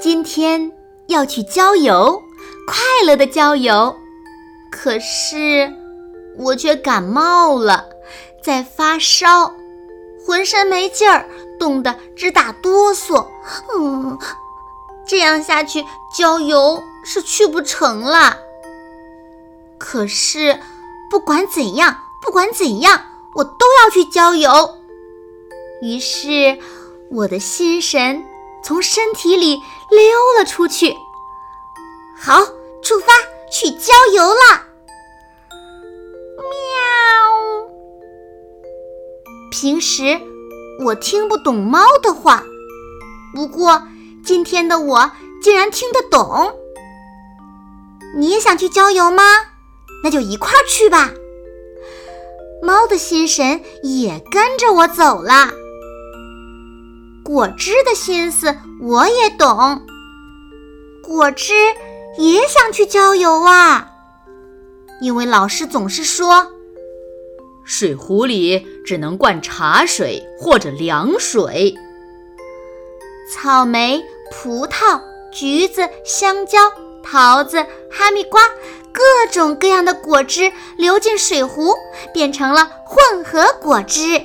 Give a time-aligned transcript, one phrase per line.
[0.00, 0.72] 今天
[1.08, 2.22] 要去郊游，
[2.66, 3.94] 快乐的郊游。
[4.72, 5.70] 可是
[6.38, 7.84] 我却感冒了，
[8.42, 9.52] 在发烧，
[10.24, 11.26] 浑身没劲儿，
[11.58, 13.26] 冻得直打哆嗦。
[13.76, 14.18] 嗯，
[15.06, 15.84] 这样下去
[16.16, 18.38] 郊游是去不成了。
[19.76, 20.58] 可是
[21.10, 23.02] 不管怎样，不管怎样，
[23.34, 24.76] 我都要去郊游。
[25.82, 26.58] 于是
[27.10, 28.24] 我的心神
[28.64, 29.60] 从身体里。
[29.90, 30.94] 溜了出去，
[32.18, 32.44] 好，
[32.82, 33.12] 出发
[33.50, 34.64] 去郊游了。
[36.38, 36.50] 喵！
[39.50, 40.20] 平时
[40.84, 42.44] 我听不懂猫的话，
[43.34, 43.82] 不过
[44.24, 45.10] 今天的我
[45.42, 46.56] 竟然听得懂。
[48.16, 49.22] 你也想去郊游吗？
[50.02, 51.10] 那就一块儿去吧。
[52.62, 55.50] 猫的心神也跟着我走了。
[57.30, 59.86] 果汁的心思我也懂，
[61.00, 61.52] 果汁
[62.18, 63.88] 也想去郊游啊。
[65.00, 66.48] 因为老师总是说，
[67.64, 71.72] 水壶里只能灌茶水或者凉水。
[73.32, 75.00] 草莓、葡萄、
[75.30, 76.58] 橘子、香蕉、
[77.00, 78.42] 桃子、哈密瓜，
[78.90, 81.76] 各种各样的果汁流进水壶，
[82.12, 84.20] 变成了混合果汁。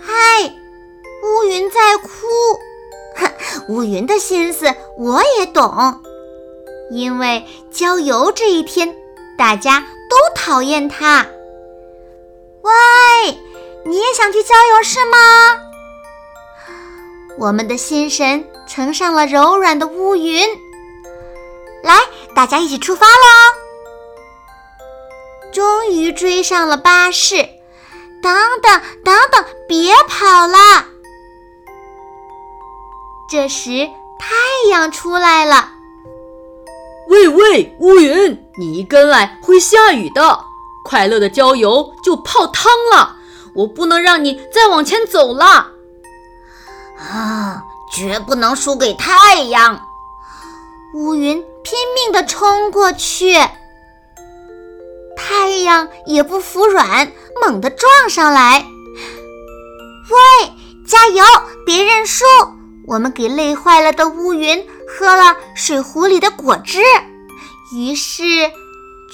[0.00, 0.54] 嗨！
[1.26, 2.08] 乌云在哭，
[3.16, 3.30] 哼，
[3.74, 6.00] 乌云的心思我也懂，
[6.90, 8.94] 因为郊游这一天，
[9.36, 11.26] 大家都讨厌它。
[12.62, 12.72] 喂，
[13.84, 15.18] 你也想去郊游是吗？
[17.38, 20.46] 我们的心神乘上了柔软的乌云，
[21.82, 21.98] 来，
[22.34, 23.12] 大家一起出发喽！
[25.52, 27.36] 终于追上了巴士，
[28.22, 30.86] 等等等等，别跑了！
[33.28, 33.88] 这时，
[34.18, 35.70] 太阳出来了。
[37.08, 40.40] 喂喂，乌云，你一跟来会下雨的。
[40.84, 43.16] 快乐的郊游就泡汤了，
[43.54, 45.72] 我不能让你再往前走了。
[46.98, 49.80] 啊，绝不能输给太阳！
[50.94, 53.34] 乌云拼命地冲过去，
[55.16, 58.64] 太阳也不服软，猛地撞上来。
[60.08, 60.52] 喂，
[60.86, 61.24] 加油，
[61.66, 62.24] 别认输！
[62.86, 66.80] 我们给累坏了的乌云喝了水壶里的果汁，
[67.74, 68.22] 于是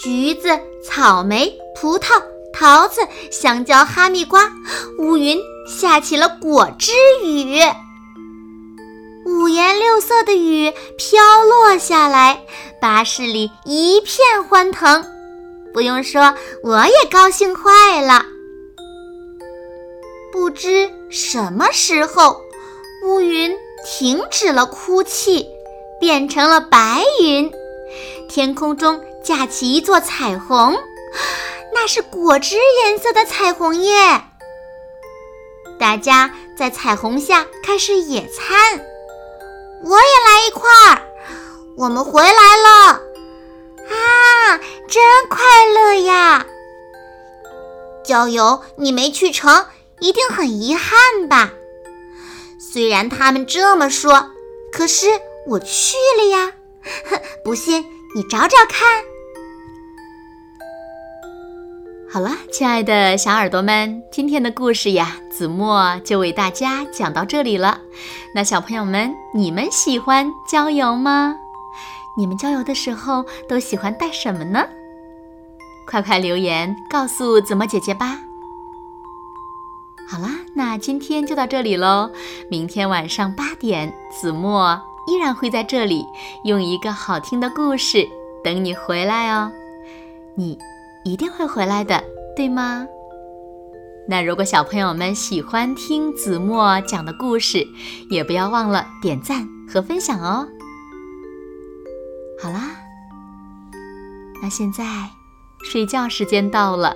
[0.03, 2.23] 橘子、草莓、葡萄、
[2.53, 3.01] 桃子、
[3.31, 4.53] 香蕉、哈密瓜，
[4.99, 6.93] 乌云下起了果汁
[7.25, 7.59] 雨。
[9.25, 12.45] 五颜六色的雨飘落下来，
[12.81, 15.05] 巴士里一片欢腾。
[15.73, 18.27] 不用说，我也高兴坏了。
[20.31, 22.37] 不知什么时候。
[23.25, 25.49] 云停止了哭泣，
[26.01, 27.51] 变成了白云。
[28.29, 30.77] 天空中架起一座彩虹，
[31.75, 34.23] 那是果汁颜色的彩虹耶！
[35.79, 38.81] 大家在彩虹下开始野餐，
[39.83, 41.03] 我也来一块儿。
[41.77, 43.01] 我们回来了，
[43.89, 44.59] 啊，
[44.89, 46.47] 真快乐呀！
[48.05, 49.67] 郊游你没去成，
[50.01, 51.51] 一定很遗憾吧？
[52.73, 54.31] 虽然他们这么说，
[54.73, 55.07] 可是
[55.47, 56.53] 我去了呀！
[57.05, 57.85] 哼， 不信
[58.15, 59.05] 你找找看。
[62.11, 67.79] 好了，亲爱的小耳朵们，今天的故事呀，子墨就为大家讲到这里了。
[68.35, 71.37] 那小朋友们，你们喜欢郊游吗？
[72.17, 74.67] 你们郊游的时候都喜欢带什么呢？
[75.87, 78.19] 快快留言告诉子墨姐姐吧。
[80.55, 82.11] 那今天就到这里喽。
[82.51, 86.05] 明天晚上八点，子墨依然会在这里，
[86.45, 88.07] 用一个好听的故事
[88.45, 89.51] 等你回来哦。
[90.35, 90.59] 你
[91.05, 92.05] 一定会回来的，
[92.37, 92.87] 对吗？
[94.09, 97.67] 那如果小朋友们喜欢听子墨讲的故事，
[98.11, 100.47] 也不要忘了点赞和分享哦。
[102.43, 102.77] 好啦，
[104.43, 104.85] 那现在
[105.65, 106.95] 睡觉时间到了，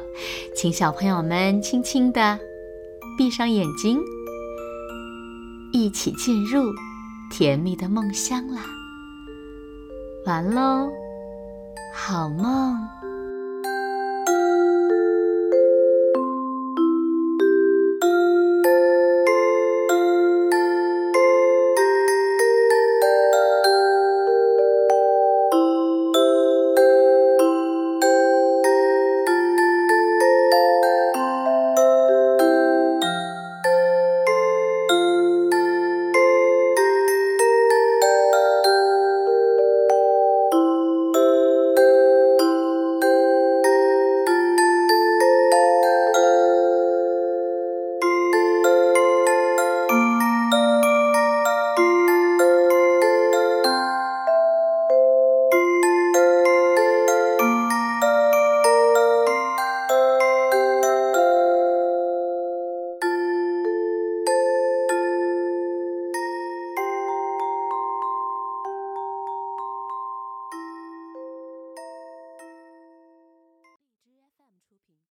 [0.54, 2.38] 请小朋友们轻轻的。
[3.16, 4.00] 闭上眼睛，
[5.72, 6.72] 一起进入
[7.30, 8.62] 甜蜜的梦乡啦。
[10.26, 10.88] 完喽，
[11.94, 13.05] 好梦。